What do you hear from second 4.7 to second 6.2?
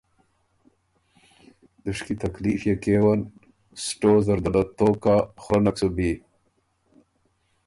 توک کَۀ خورنک سُو بی۔